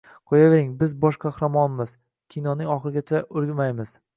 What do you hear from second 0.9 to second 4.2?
bosh qahramonmiz- kinoning oxirigacha o'lmaymiz...